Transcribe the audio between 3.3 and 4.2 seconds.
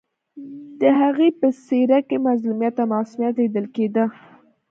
لیدل کېده